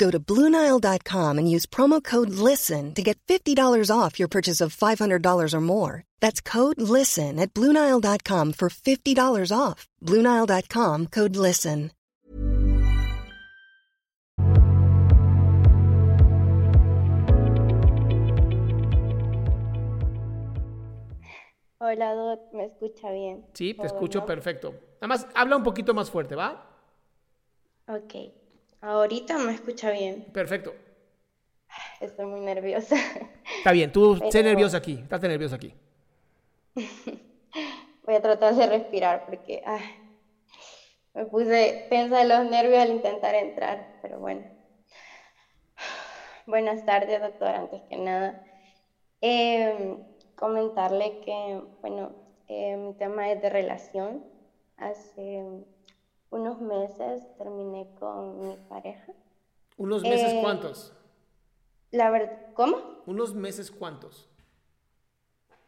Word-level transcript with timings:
Go 0.00 0.10
to 0.10 0.18
Bluenile.com 0.18 1.38
and 1.38 1.50
use 1.54 1.66
promo 1.66 2.02
code 2.02 2.30
LISTEN 2.30 2.94
to 2.94 3.02
get 3.02 3.18
$50 3.28 3.54
off 3.94 4.18
your 4.18 4.28
purchase 4.28 4.62
of 4.64 4.74
$500 4.74 5.52
or 5.54 5.60
more. 5.60 6.04
That's 6.20 6.40
code 6.40 6.80
LISTEN 6.80 7.38
at 7.38 7.52
Bluenile.com 7.52 8.54
for 8.54 8.70
$50 8.70 9.52
off. 9.52 9.86
Bluenile.com 10.02 11.06
code 11.08 11.36
LISTEN. 11.36 11.90
Hola, 21.82 22.14
Dot, 22.14 22.52
¿me 22.52 22.66
escucha 22.66 23.10
bien? 23.10 23.46
Sí, 23.54 23.72
te 23.74 23.86
escucho 23.86 24.26
perfecto. 24.26 24.74
Nada 25.00 25.08
más, 25.08 25.26
habla 25.34 25.56
un 25.56 25.62
poquito 25.62 25.94
más 25.94 26.10
fuerte, 26.10 26.34
¿va? 26.36 26.66
Ok, 27.88 28.39
ahorita 28.80 29.38
me 29.38 29.52
escucha 29.52 29.90
bien. 29.90 30.24
Perfecto. 30.32 30.74
Estoy 32.00 32.26
muy 32.26 32.40
nerviosa. 32.40 32.96
Está 33.58 33.72
bien, 33.72 33.92
tú 33.92 34.18
sé 34.30 34.42
nerviosa 34.42 34.78
aquí, 34.78 35.00
estate 35.02 35.28
nerviosa 35.28 35.56
aquí. 35.56 35.74
Voy 38.04 38.14
a 38.14 38.22
tratar 38.22 38.54
de 38.54 38.66
respirar 38.66 39.26
porque 39.26 39.62
me 41.14 41.26
puse 41.26 41.86
tensa 41.90 42.18
de 42.18 42.24
los 42.24 42.50
nervios 42.50 42.80
al 42.80 42.90
intentar 42.90 43.34
entrar, 43.34 43.98
pero 44.02 44.18
bueno. 44.18 44.44
Buenas 46.46 46.84
tardes, 46.84 47.20
doctor, 47.20 47.48
antes 47.48 47.82
que 47.88 47.96
nada. 47.96 48.44
Eh, 49.20 49.96
comentarle 50.34 51.20
que, 51.20 51.60
bueno, 51.80 52.12
eh, 52.48 52.76
mi 52.76 52.94
tema 52.94 53.30
es 53.30 53.40
de 53.42 53.50
relación. 53.50 54.24
Hace 54.76 55.44
unos 56.30 56.60
meses 56.60 57.26
terminé 57.36 57.86
con 57.98 58.40
mi 58.40 58.56
pareja. 58.68 59.12
¿Unos 59.76 60.02
meses 60.02 60.32
eh, 60.32 60.38
cuántos? 60.40 60.92
La 61.90 62.10
verdad, 62.10 62.52
¿cómo? 62.54 62.76
¿Unos 63.06 63.34
meses 63.34 63.70
cuántos? 63.70 64.28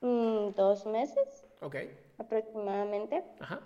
Mm, 0.00 0.50
dos 0.56 0.86
meses. 0.86 1.44
Ok. 1.60 1.76
Aproximadamente. 2.18 3.24
Ajá. 3.40 3.60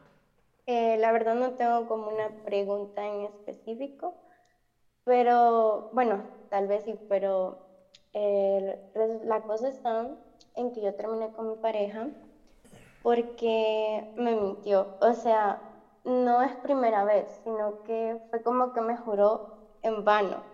Eh, 0.67 0.97
la 0.99 1.13
verdad 1.13 1.35
no 1.35 1.53
tengo 1.53 1.87
como 1.87 2.09
una 2.09 2.29
pregunta 2.45 3.07
en 3.07 3.27
específico, 3.27 4.15
pero 5.05 5.91
bueno, 5.93 6.25
tal 6.51 6.67
vez 6.67 6.85
sí, 6.85 6.99
pero 7.09 7.67
la 8.13 9.43
cosa 9.43 9.69
está 9.69 10.09
en 10.57 10.73
que 10.73 10.81
yo 10.81 10.95
terminé 10.95 11.31
con 11.33 11.51
mi 11.51 11.57
pareja 11.57 12.09
porque 13.03 14.05
me 14.17 14.35
mintió. 14.35 14.97
O 15.01 15.13
sea, 15.13 15.61
no 16.07 16.43
es 16.43 16.57
primera 16.59 17.05
vez, 17.05 17.41
sino 17.45 17.77
que 17.85 18.19
fue 18.31 18.43
como 18.43 18.73
que 18.73 18.81
me 18.83 18.97
juró 18.97 19.43
en 19.83 20.05
vano. 20.05 20.45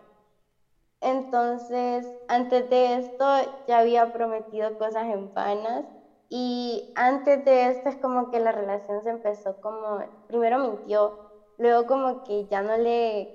Entonces, 1.01 2.15
antes 2.29 2.69
de 2.69 2.97
esto 2.97 3.25
ya 3.67 3.79
había 3.81 4.07
prometido 4.13 4.75
cosas 4.77 5.05
en 5.09 5.31
vanas 5.35 5.85
y 6.29 6.85
antes 6.95 7.45
de 7.45 7.69
esto 7.69 7.89
es 7.91 7.97
como 7.99 8.29
que 8.31 8.41
la 8.41 8.53
relación 8.53 9.03
se 9.03 9.11
empezó 9.11 9.55
como, 9.61 10.01
primero 10.29 10.59
mintió, 10.59 11.15
luego 11.59 11.87
como 11.87 12.23
que 12.23 12.47
ya 12.47 12.63
no 12.63 12.77
le 12.79 13.31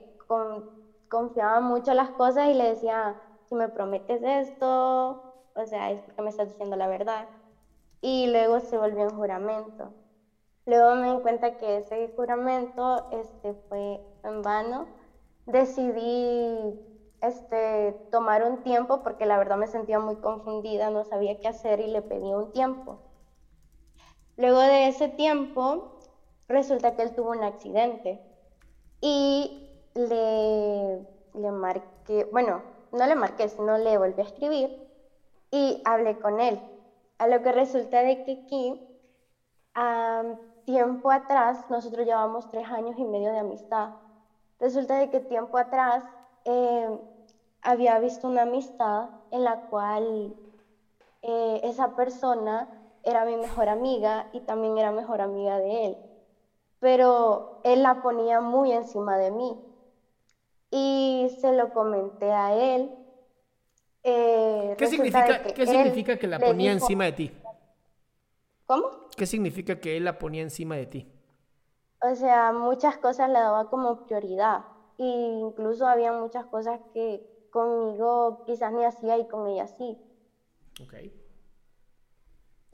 confiaba 1.09 1.61
mucho 1.61 1.93
las 1.93 2.11
cosas 2.11 2.49
y 2.49 2.53
le 2.53 2.65
decía, 2.65 3.17
si 3.45 3.55
me 3.55 3.69
prometes 3.69 4.21
esto, 4.23 5.19
o 5.53 5.65
sea, 5.65 5.91
es 5.91 6.01
porque 6.03 6.21
me 6.21 6.29
estás 6.29 6.49
diciendo 6.49 6.75
la 6.77 6.87
verdad. 6.87 7.29
Y 8.01 8.27
luego 8.27 8.59
se 8.61 8.77
volvió 8.77 9.05
un 9.05 9.15
juramento. 9.17 9.95
Luego 10.67 10.95
me 10.95 11.13
di 11.13 11.21
cuenta 11.21 11.57
que 11.57 11.77
ese 11.77 12.11
juramento 12.15 13.07
este, 13.11 13.53
fue 13.69 14.01
en 14.23 14.41
vano. 14.41 14.85
Decidí 15.45 16.77
este, 17.21 17.95
tomar 18.11 18.43
un 18.43 18.63
tiempo 18.63 19.01
porque 19.01 19.25
la 19.25 19.37
verdad 19.37 19.55
me 19.55 19.67
sentía 19.67 19.97
muy 19.99 20.17
confundida, 20.17 20.89
no 20.89 21.05
sabía 21.05 21.39
qué 21.39 21.47
hacer 21.47 21.79
y 21.79 21.87
le 21.87 22.01
pedí 22.01 22.33
un 22.33 22.51
tiempo. 22.51 22.99
Luego 24.35 24.59
de 24.59 24.87
ese 24.89 25.07
tiempo, 25.07 25.99
resulta 26.49 26.95
que 26.95 27.03
él 27.03 27.15
tuvo 27.15 27.31
un 27.31 27.43
accidente 27.43 28.19
y 29.01 29.57
le, 29.95 30.99
le 31.33 31.51
marqué, 31.51 32.25
bueno, 32.33 32.61
no 32.91 33.07
le 33.07 33.15
marqué, 33.15 33.47
sino 33.47 33.77
le 33.77 33.97
volví 33.97 34.21
a 34.21 34.25
escribir 34.25 34.69
y 35.49 35.81
hablé 35.85 36.19
con 36.19 36.41
él. 36.41 36.61
A 37.19 37.27
lo 37.27 37.41
que 37.41 37.53
resulta 37.53 38.03
de 38.03 38.21
que 38.25 38.33
aquí, 38.33 38.83
tiempo 40.67 41.09
atrás, 41.09 41.65
nosotros 41.69 42.05
llevamos 42.05 42.51
tres 42.51 42.67
años 42.67 42.95
y 42.99 43.05
medio 43.05 43.31
de 43.31 43.39
amistad. 43.39 43.91
Resulta 44.59 44.99
de 44.99 45.09
que 45.09 45.21
tiempo 45.21 45.57
atrás 45.57 46.03
eh, 46.43 46.89
había 47.61 47.97
visto 47.99 48.27
una 48.27 48.41
amistad 48.41 49.09
en 49.31 49.45
la 49.45 49.61
cual 49.69 50.35
eh, 51.21 51.61
esa 51.63 51.95
persona 51.95 52.67
era 53.03 53.23
mi 53.23 53.37
mejor 53.37 53.69
amiga 53.69 54.27
y 54.33 54.41
también 54.41 54.77
era 54.77 54.91
mejor 54.91 55.21
amiga 55.21 55.57
de 55.57 55.85
él. 55.85 55.97
Pero 56.79 57.61
él 57.63 57.81
la 57.81 58.01
ponía 58.01 58.41
muy 58.41 58.73
encima 58.73 59.17
de 59.17 59.31
mí. 59.31 59.57
Y 60.69 61.33
se 61.39 61.53
lo 61.53 61.71
comenté 61.71 62.29
a 62.29 62.53
él 62.53 62.91
eh, 64.03 64.75
¿Qué, 64.77 64.87
significa 64.87 65.43
que, 65.43 65.53
¿qué 65.53 65.67
significa 65.67 66.17
que 66.17 66.27
la 66.27 66.39
ponía 66.39 66.73
encima 66.73 67.05
de 67.05 67.11
ti? 67.13 67.31
¿Cómo? 68.65 68.89
¿Qué 69.17 69.25
significa 69.25 69.79
que 69.81 69.97
él 69.97 70.05
la 70.05 70.19
ponía 70.19 70.43
encima 70.43 70.75
de 70.75 70.85
ti? 70.85 71.11
O 72.01 72.15
sea, 72.15 72.53
muchas 72.53 72.97
cosas 72.97 73.27
le 73.29 73.39
daba 73.39 73.69
como 73.69 74.05
prioridad. 74.05 74.65
E 74.97 75.05
incluso 75.05 75.87
había 75.87 76.13
muchas 76.13 76.45
cosas 76.45 76.79
que 76.93 77.27
conmigo 77.51 78.43
quizás 78.45 78.71
ni 78.71 78.85
hacía 78.85 79.17
y 79.17 79.27
con 79.27 79.47
ella 79.47 79.67
sí. 79.67 79.97
Ok. 80.81 80.93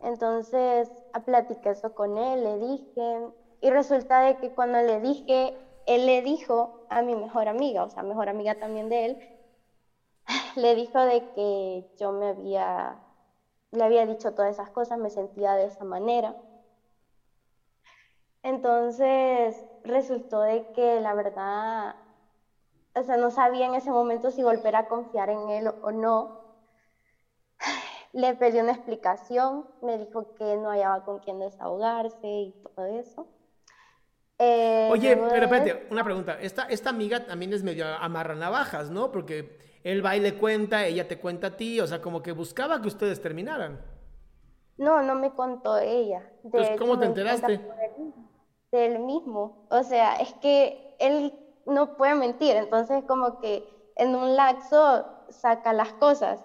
Entonces, 0.03 0.92
platiqué 1.26 1.70
eso 1.70 1.96
con 1.96 2.18
él, 2.18 2.44
le 2.44 2.58
dije, 2.59 3.29
y 3.62 3.70
resulta 3.70 4.22
de 4.22 4.38
que 4.38 4.52
cuando 4.52 4.82
le 4.82 5.00
dije, 5.00 5.56
él 5.85 6.06
le 6.06 6.22
dijo 6.22 6.85
a 6.90 7.02
mi 7.02 7.16
mejor 7.16 7.47
amiga, 7.47 7.85
o 7.85 7.90
sea, 7.90 8.03
mejor 8.03 8.28
amiga 8.28 8.56
también 8.56 8.90
de 8.90 9.06
él, 9.06 9.17
le 10.58 10.76
dijo 10.76 11.00
de 11.00 11.32
que 11.34 11.90
yo 11.97 12.12
me 12.12 12.28
había, 12.28 13.00
le 13.73 13.84
había 13.84 14.05
dicho 14.05 14.34
todas 14.34 14.52
esas 14.52 14.72
cosas, 14.72 14.99
me 14.99 15.09
sentía 15.09 15.53
de 15.55 15.66
esa 15.66 15.84
manera. 15.84 16.35
Entonces 18.43 19.66
resultó 19.84 20.41
de 20.41 20.66
que 20.73 20.99
la 21.02 21.14
verdad, 21.14 21.96
o 22.96 23.03
sea, 23.03 23.17
no 23.17 23.31
sabía 23.31 23.66
en 23.66 23.75
ese 23.75 23.91
momento 23.91 24.31
si 24.31 24.43
volver 24.43 24.75
a 24.75 24.87
confiar 24.87 25.29
en 25.29 25.49
él 25.49 25.72
o 25.81 25.91
no. 25.91 26.31
Le 28.14 28.35
pedí 28.35 28.59
una 28.59 28.73
explicación, 28.73 29.67
me 29.81 29.97
dijo 29.97 30.28
que 30.35 30.55
no 30.58 30.69
hallaba 30.69 31.02
con 31.02 31.19
quién 31.19 31.40
desahogarse 31.40 32.28
y 32.28 32.55
todo 32.76 32.85
eso. 32.85 33.28
Eh, 34.40 34.90
Oye, 34.91 35.16
pero 35.16 35.46
espérate, 35.46 35.88
una 35.91 36.03
pregunta. 36.03 36.40
Esta, 36.41 36.64
esta 36.64 36.90
amiga 36.90 37.26
también 37.26 37.53
es 37.53 37.64
medio 37.64 37.85
amarra 37.85 38.35
navajas, 38.35 38.90
¿no? 38.90 39.12
Porque 39.12 39.58
él 39.84 40.06
va 40.06 40.16
y 40.16 40.20
le 40.20 40.35
cuenta, 40.35 40.85
ella 40.85 41.08
te 41.08 41.20
cuenta 41.20 41.47
a 41.47 41.58
ti, 41.58 41.80
o 41.80 41.88
sea, 41.88 42.02
como 42.02 42.22
que 42.22 42.32
buscaba 42.32 42.82
que 42.82 42.88
ustedes 42.88 43.22
terminaran. 43.22 43.80
No, 44.78 45.03
no 45.03 45.16
me 45.16 45.32
contó 45.32 45.78
ella. 45.78 46.32
De 46.44 46.76
¿cómo 46.78 47.00
te 47.00 47.06
enteraste? 47.06 47.62
Del 48.72 49.00
mismo. 49.00 49.68
O 49.70 49.84
sea, 49.84 50.16
es 50.16 50.34
que 50.36 50.96
él 51.00 51.34
no 51.66 51.96
puede 51.96 52.16
mentir, 52.16 52.56
entonces 52.56 53.03
como 53.06 53.40
que 53.40 53.64
en 53.96 54.16
un 54.16 54.36
laxo 54.36 55.06
saca 55.29 55.74
las 55.74 55.94
cosas. 55.94 56.44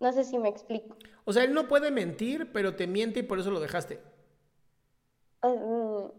No 0.00 0.12
sé 0.12 0.24
si 0.24 0.38
me 0.38 0.48
explico. 0.48 0.96
O 1.24 1.32
sea, 1.32 1.44
él 1.44 1.52
no 1.52 1.68
puede 1.68 1.90
mentir, 1.90 2.50
pero 2.52 2.74
te 2.74 2.86
miente 2.86 3.20
y 3.20 3.22
por 3.22 3.38
eso 3.38 3.50
lo 3.50 3.60
dejaste. 3.60 4.00
Ajá. 5.42 6.12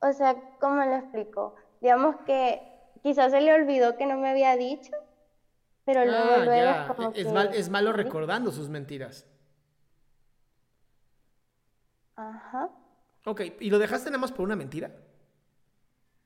O 0.00 0.12
sea, 0.12 0.36
¿cómo 0.58 0.84
lo 0.84 0.96
explico? 0.96 1.54
Digamos 1.80 2.16
que 2.24 2.60
quizás 3.02 3.32
se 3.32 3.40
le 3.40 3.52
olvidó 3.52 3.96
que 3.96 4.06
no 4.06 4.16
me 4.16 4.30
había 4.30 4.56
dicho, 4.56 4.90
pero 5.84 6.04
luego, 6.04 6.30
ah, 6.30 6.44
luego 6.44 7.12
es, 7.14 7.32
mal, 7.32 7.50
es 7.54 7.68
malo 7.70 7.92
recordando 7.92 8.52
sus 8.52 8.68
mentiras. 8.68 9.26
Ajá. 12.16 12.68
Ok, 13.24 13.42
¿y 13.60 13.70
lo 13.70 13.78
dejaste 13.78 14.10
nada 14.10 14.20
más 14.20 14.32
por 14.32 14.44
una 14.44 14.56
mentira? 14.56 14.90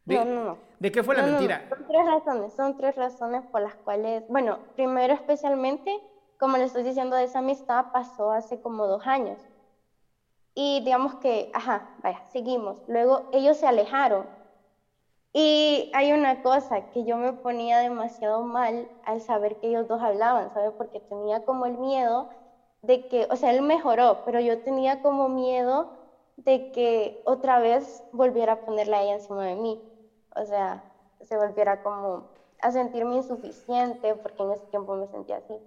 no, 0.04 0.24
no, 0.24 0.44
no. 0.44 0.58
¿De 0.78 0.90
qué 0.90 1.02
fue 1.02 1.14
la 1.14 1.22
mentira? 1.22 1.68
son 1.68 1.86
tres 1.86 2.06
razones, 2.06 2.54
son 2.54 2.76
tres 2.76 2.96
razones 2.96 3.44
por 3.52 3.62
las 3.62 3.76
cuales, 3.76 4.24
bueno, 4.26 4.58
primero 4.74 5.14
especialmente, 5.14 5.96
como 6.38 6.56
le 6.56 6.64
estoy 6.64 6.82
diciendo, 6.82 7.14
de 7.14 7.24
esa 7.24 7.38
amistad 7.38 7.86
pasó 7.92 8.32
hace 8.32 8.60
como 8.60 8.86
dos 8.86 9.06
años. 9.06 9.38
Y 10.54 10.80
digamos 10.84 11.16
que, 11.16 11.48
ajá, 11.52 11.90
vaya, 11.96 12.22
seguimos. 12.26 12.78
Luego 12.86 13.26
ellos 13.32 13.58
se 13.58 13.66
alejaron. 13.66 14.30
Y 15.34 15.88
hay 15.92 16.12
una 16.12 16.36
cosa, 16.40 16.82
que 16.82 17.04
yo 17.04 17.16
me 17.16 17.32
ponía 17.34 17.78
demasiado 17.78 18.42
mal 18.42 18.90
al 19.02 19.20
saber 19.22 19.56
que 19.58 19.68
ellos 19.68 19.88
dos 19.88 20.02
hablaban, 20.02 20.50
¿sabes? 20.52 20.72
Porque 20.76 21.00
tenía 21.00 21.40
como 21.40 21.64
el 21.66 21.78
miedo 21.78 22.28
de 22.82 23.06
que, 23.06 23.26
o 23.30 23.36
sea, 23.36 23.50
él 23.52 23.62
mejoró, 23.62 24.20
pero 24.24 24.40
yo 24.40 24.58
tenía 24.60 24.98
como 24.98 25.28
miedo 25.28 25.90
de 26.36 26.66
que 26.70 27.18
otra 27.24 27.60
vez 27.60 28.04
volviera 28.10 28.54
a 28.54 28.56
ponerla 28.56 28.98
a 28.98 29.02
ella 29.04 29.14
encima 29.14 29.46
de 29.46 29.56
mí. 29.56 29.82
O 30.36 30.44
sea, 30.46 30.86
se 31.20 31.36
volviera 31.36 31.78
como 31.78 32.26
a 32.60 32.72
sentirme 32.72 33.16
insuficiente, 33.16 34.14
porque 34.16 34.42
en 34.42 34.52
ese 34.52 34.64
tiempo 34.70 34.94
me 34.96 35.08
sentía 35.08 35.38
así. 35.38 35.62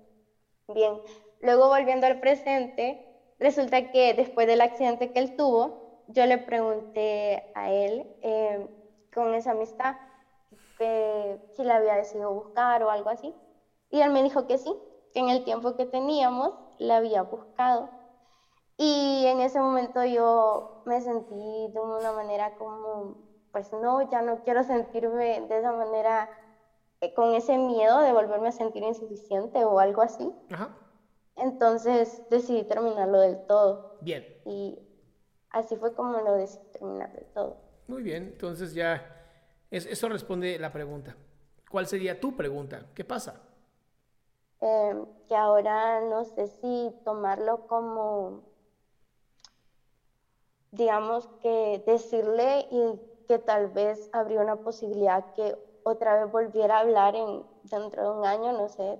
Bien, 0.68 1.02
luego 1.40 1.70
volviendo 1.70 2.08
al 2.08 2.20
presente, 2.20 3.00
resulta 3.40 3.84
que 3.86 4.14
después 4.14 4.48
del 4.48 4.62
accidente 4.62 5.10
que 5.10 5.20
él 5.20 5.32
tuvo, 5.36 5.74
yo 6.08 6.26
le 6.26 6.38
pregunté 6.38 7.44
a 7.54 7.72
él 7.72 8.06
eh, 8.22 8.68
con 9.14 9.34
esa 9.34 9.52
amistad 9.52 9.96
que 10.78 11.40
si 11.56 11.64
la 11.64 11.78
había 11.78 11.96
decidido 11.96 12.32
buscar 12.32 12.84
o 12.84 12.90
algo 12.90 13.10
así. 13.10 13.34
Y 13.90 14.02
él 14.02 14.12
me 14.12 14.24
dijo 14.24 14.46
que 14.46 14.58
sí, 14.58 14.74
que 15.14 15.20
en 15.20 15.30
el 15.30 15.44
tiempo 15.44 15.74
que 15.74 15.86
teníamos 15.86 16.52
la 16.78 16.98
había 16.98 17.24
buscado. 17.24 17.90
Y 18.78 19.26
en 19.28 19.40
ese 19.42 19.60
momento 19.60 20.04
yo 20.06 20.66
me 20.84 21.02
sentí 21.02 21.34
de 21.34 21.80
una 21.80 22.12
manera 22.12 22.52
como, 22.52 23.16
pues 23.52 23.72
no, 23.72 24.02
ya 24.04 24.22
no 24.22 24.38
quiero 24.40 24.64
sentirme 24.64 25.42
de 25.42 25.60
esa 25.60 25.72
manera, 25.72 26.30
eh, 27.02 27.12
con 27.14 27.34
ese 27.36 27.58
miedo 27.58 28.00
de 28.00 28.12
volverme 28.12 28.50
a 28.50 28.52
sentir 28.52 28.84
insuficiente 28.84 29.64
o 29.64 29.80
algo 29.80 30.02
así. 30.02 30.30
Ajá. 30.50 30.70
Entonces 31.46 32.24
decidí 32.32 32.64
terminarlo 32.64 33.20
del 33.20 33.46
todo. 33.46 33.98
Bien. 34.02 34.26
Y 34.46 34.80
así 35.52 35.76
fue 35.76 35.94
como 35.94 36.20
lo 36.20 36.34
decidí 36.34 36.66
terminar 36.72 37.14
del 37.14 37.26
todo. 37.26 37.58
Muy 37.88 38.02
bien, 38.02 38.24
entonces 38.24 38.74
ya 38.74 39.06
eso 39.70 40.10
responde 40.10 40.58
la 40.58 40.72
pregunta. 40.72 41.16
¿Cuál 41.70 41.86
sería 41.86 42.20
tu 42.20 42.36
pregunta? 42.36 42.88
¿Qué 42.96 43.06
pasa? 43.06 43.44
Em, 44.60 45.06
que 45.28 45.36
ahora 45.36 46.02
no 46.02 46.26
sé 46.26 46.48
si 46.48 46.92
tomarlo 47.04 47.68
como, 47.68 48.42
digamos 50.72 51.28
que 51.44 51.84
decirle 51.86 52.66
y 52.72 53.00
que 53.28 53.38
tal 53.38 53.68
vez 53.68 54.10
habría 54.14 54.42
una 54.42 54.56
posibilidad 54.56 55.24
que 55.36 55.56
otra 55.84 56.24
vez 56.24 56.32
volviera 56.32 56.78
a 56.78 56.80
hablar 56.80 57.16
en, 57.16 57.44
dentro 57.64 58.02
de 58.02 58.18
un 58.18 58.26
año, 58.26 58.52
no 58.54 58.68
sé, 58.68 59.00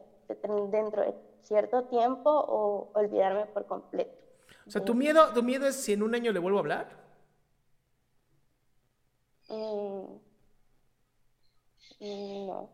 dentro 0.70 1.02
de 1.02 1.25
cierto 1.46 1.84
tiempo 1.86 2.30
o 2.30 2.92
olvidarme 2.94 3.46
por 3.48 3.66
completo. 3.66 4.12
O 4.68 4.72
sea, 4.72 4.84
¿tu 4.84 4.96
miedo, 4.96 5.32
tu 5.34 5.44
miedo 5.44 5.68
es 5.68 5.76
si 5.76 5.94
en 5.94 6.04
un 6.04 6.16
año 6.16 6.32
le 6.32 6.40
vuelvo 6.40 6.58
a 6.58 6.62
hablar? 6.62 7.06
Mm, 9.48 10.18
mm, 12.00 12.48
no. 12.48 12.60
O 12.60 12.70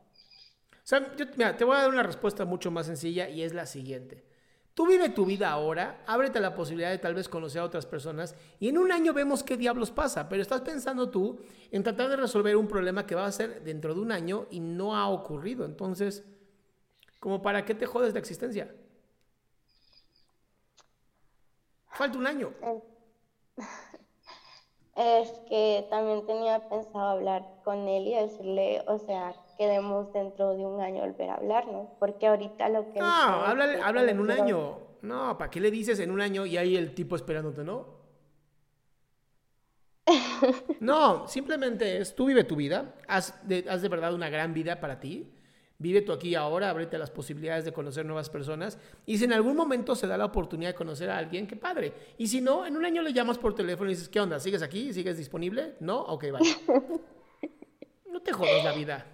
sea, 0.83 1.15
yo, 1.15 1.25
mira, 1.35 1.55
te 1.55 1.63
voy 1.63 1.75
a 1.75 1.81
dar 1.81 1.89
una 1.89 2.03
respuesta 2.03 2.45
mucho 2.45 2.71
más 2.71 2.85
sencilla 2.85 3.29
y 3.29 3.43
es 3.43 3.53
la 3.53 3.65
siguiente. 3.65 4.25
Tú 4.73 4.87
vive 4.87 5.09
tu 5.09 5.25
vida 5.25 5.51
ahora, 5.51 6.01
ábrete 6.07 6.39
la 6.39 6.55
posibilidad 6.55 6.91
de 6.91 6.97
tal 6.97 7.13
vez 7.13 7.27
conocer 7.27 7.61
a 7.61 7.65
otras 7.65 7.85
personas 7.85 8.35
y 8.59 8.69
en 8.69 8.77
un 8.77 8.91
año 8.91 9.13
vemos 9.13 9.43
qué 9.43 9.57
diablos 9.57 9.91
pasa, 9.91 10.29
pero 10.29 10.41
estás 10.41 10.61
pensando 10.61 11.09
tú 11.09 11.39
en 11.71 11.83
tratar 11.83 12.09
de 12.09 12.15
resolver 12.15 12.55
un 12.55 12.67
problema 12.67 13.05
que 13.05 13.15
va 13.15 13.25
a 13.25 13.31
ser 13.33 13.63
dentro 13.63 13.93
de 13.93 13.99
un 13.99 14.13
año 14.13 14.47
y 14.49 14.61
no 14.61 14.95
ha 14.95 15.09
ocurrido. 15.09 15.65
Entonces, 15.65 16.23
¿Como 17.21 17.39
para 17.43 17.63
qué 17.65 17.75
te 17.75 17.85
jodes 17.85 18.13
de 18.13 18.19
existencia? 18.19 18.67
Falta 21.91 22.17
un 22.17 22.25
año. 22.25 22.51
Es 24.95 25.29
que 25.47 25.85
también 25.91 26.25
tenía 26.25 26.67
pensado 26.67 27.09
hablar 27.09 27.45
con 27.63 27.87
él 27.87 28.07
y 28.07 28.15
decirle, 28.15 28.83
o 28.87 28.97
sea, 28.97 29.35
quedemos 29.55 30.11
dentro 30.13 30.57
de 30.57 30.65
un 30.65 30.81
año 30.81 31.01
volver 31.01 31.29
a 31.29 31.35
hablarnos, 31.35 31.89
porque 31.99 32.25
ahorita 32.25 32.69
lo 32.69 32.91
que... 32.91 32.99
No, 32.99 33.05
háblale, 33.05 33.79
háblale 33.79 34.11
en 34.13 34.19
un 34.19 34.31
año. 34.31 34.79
No, 35.03 35.37
¿para 35.37 35.51
qué 35.51 35.59
le 35.59 35.69
dices 35.69 35.99
en 35.99 36.09
un 36.09 36.21
año 36.21 36.47
y 36.47 36.57
ahí 36.57 36.75
el 36.75 36.95
tipo 36.95 37.15
esperándote, 37.15 37.63
no? 37.63 38.01
no, 40.79 41.27
simplemente 41.27 41.97
es, 41.97 42.15
tú 42.15 42.25
vive 42.25 42.43
tu 42.43 42.55
vida, 42.55 42.95
haz 43.07 43.47
de, 43.47 43.63
haz 43.69 43.83
de 43.83 43.89
verdad 43.89 44.15
una 44.15 44.31
gran 44.31 44.55
vida 44.55 44.79
para 44.79 44.99
ti 44.99 45.35
Vive 45.81 46.03
tú 46.03 46.13
aquí 46.13 46.35
ahora, 46.35 46.69
ábrete 46.69 46.95
las 46.99 47.09
posibilidades 47.09 47.65
de 47.65 47.73
conocer 47.73 48.05
nuevas 48.05 48.29
personas. 48.29 48.77
Y 49.07 49.17
si 49.17 49.25
en 49.25 49.33
algún 49.33 49.55
momento 49.55 49.95
se 49.95 50.05
da 50.05 50.15
la 50.15 50.25
oportunidad 50.25 50.69
de 50.69 50.75
conocer 50.75 51.09
a 51.09 51.17
alguien, 51.17 51.47
qué 51.47 51.55
padre. 51.55 51.91
Y 52.19 52.27
si 52.27 52.39
no, 52.39 52.67
en 52.67 52.77
un 52.77 52.85
año 52.85 53.01
le 53.01 53.13
llamas 53.13 53.39
por 53.39 53.55
teléfono 53.55 53.89
y 53.89 53.93
dices, 53.93 54.07
¿qué 54.07 54.19
onda? 54.19 54.39
¿Sigues 54.39 54.61
aquí? 54.61 54.93
¿Sigues 54.93 55.17
disponible? 55.17 55.77
¿No? 55.79 55.99
Ok, 56.01 56.25
vaya. 56.31 56.55
No 58.11 58.21
te 58.21 58.33
jodas 58.33 58.63
la 58.65 58.73
vida. 58.73 59.05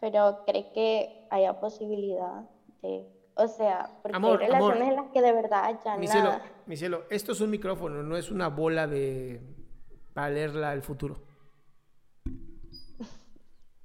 Pero 0.00 0.42
cree 0.46 0.72
que 0.72 1.26
haya 1.30 1.60
posibilidad 1.60 2.48
de. 2.82 3.06
O 3.34 3.46
sea, 3.46 3.90
porque 4.02 4.16
hay 4.16 4.36
relaciones 4.38 4.88
en 4.88 4.96
las 4.96 5.08
que 5.12 5.20
de 5.20 5.32
verdad 5.32 5.78
ya 5.84 5.98
mi 5.98 6.06
nada. 6.06 6.40
Cielo, 6.40 6.44
mi 6.64 6.76
cielo, 6.78 7.04
esto 7.10 7.32
es 7.32 7.42
un 7.42 7.50
micrófono, 7.50 8.02
no 8.02 8.16
es 8.16 8.30
una 8.30 8.48
bola 8.48 8.86
de. 8.86 9.42
para 10.14 10.30
leerla 10.30 10.72
el 10.72 10.80
futuro. 10.80 11.29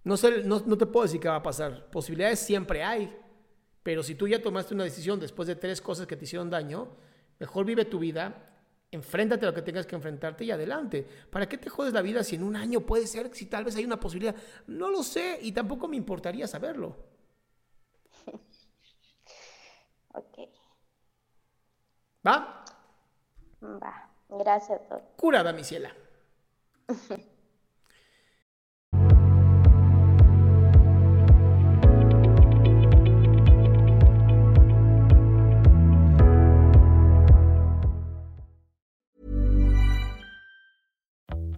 No, 0.06 0.18
sé, 0.18 0.44
no, 0.44 0.62
te 0.62 0.86
puedo 0.86 1.04
decir 1.04 1.20
qué 1.20 1.28
va 1.28 1.38
a 1.38 1.44
pasar. 1.44 1.90
Posibilidades 1.90 2.40
siempre 2.40 2.84
hay. 2.84 3.14
Pero 3.82 4.04
si 4.04 4.14
tú 4.14 4.28
ya 4.28 4.42
tomaste 4.42 4.76
una 4.76 4.84
decisión 4.84 5.20
después 5.20 5.48
de 5.48 5.56
tres 5.56 5.82
cosas 5.82 6.06
que 6.06 6.16
te 6.16 6.26
hicieron 6.26 6.50
daño, 6.50 6.90
mejor 7.40 7.66
vive 7.66 7.86
tu 7.86 7.98
vida, 7.98 8.54
enfréntate 8.92 9.46
a 9.46 9.50
lo 9.50 9.56
que 9.56 9.64
tengas 9.64 9.88
que 9.88 9.96
enfrentarte 9.96 10.46
y 10.46 10.52
adelante. 10.52 11.08
¿Para 11.32 11.50
qué 11.50 11.58
te 11.58 11.70
jodes 11.70 11.92
la 11.92 12.04
vida 12.04 12.24
si 12.24 12.36
en 12.36 12.44
un 12.44 12.56
año 12.56 12.82
puede 12.82 13.08
ser, 13.08 13.34
si 13.34 13.48
tal 13.48 13.66
vez 13.66 13.76
hay 13.78 13.86
una 13.86 14.00
posibilidad? 14.00 14.36
No 14.68 14.90
lo 14.90 15.02
sé 15.02 15.40
y 15.42 15.52
tampoco 15.52 15.88
me 15.88 15.98
importaría 15.98 16.46
saberlo. 16.46 16.96
ok. 20.14 20.40
¿Va? 22.28 22.64
Va. 23.64 24.12
Gracias, 24.30 24.80
doctor. 24.82 25.02
Curada, 25.18 25.52
mi 25.52 25.64
ciela. 25.64 25.92